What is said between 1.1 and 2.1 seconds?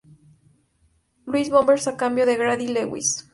Louis Bombers a